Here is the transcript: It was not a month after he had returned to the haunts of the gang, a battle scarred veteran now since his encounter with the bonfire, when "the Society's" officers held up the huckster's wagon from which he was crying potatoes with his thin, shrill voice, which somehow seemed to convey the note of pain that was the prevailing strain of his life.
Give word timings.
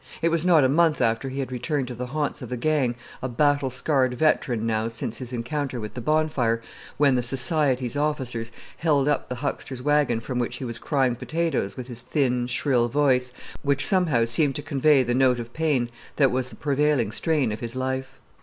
It 0.23 0.29
was 0.29 0.43
not 0.43 0.63
a 0.63 0.67
month 0.67 0.99
after 0.99 1.29
he 1.29 1.41
had 1.41 1.51
returned 1.51 1.87
to 1.89 1.93
the 1.93 2.07
haunts 2.07 2.41
of 2.41 2.49
the 2.49 2.57
gang, 2.57 2.95
a 3.21 3.29
battle 3.29 3.69
scarred 3.69 4.15
veteran 4.15 4.65
now 4.65 4.87
since 4.87 5.19
his 5.19 5.31
encounter 5.31 5.79
with 5.79 5.93
the 5.93 6.01
bonfire, 6.01 6.59
when 6.97 7.13
"the 7.13 7.21
Society's" 7.21 7.95
officers 7.95 8.51
held 8.77 9.07
up 9.07 9.29
the 9.29 9.35
huckster's 9.45 9.83
wagon 9.83 10.19
from 10.19 10.39
which 10.39 10.55
he 10.55 10.65
was 10.65 10.79
crying 10.79 11.15
potatoes 11.15 11.77
with 11.77 11.85
his 11.85 12.01
thin, 12.01 12.47
shrill 12.47 12.87
voice, 12.87 13.31
which 13.61 13.85
somehow 13.85 14.25
seemed 14.25 14.55
to 14.55 14.63
convey 14.63 15.03
the 15.03 15.13
note 15.13 15.39
of 15.39 15.53
pain 15.53 15.87
that 16.15 16.31
was 16.31 16.49
the 16.49 16.55
prevailing 16.55 17.11
strain 17.11 17.51
of 17.51 17.59
his 17.59 17.75
life. 17.75 18.19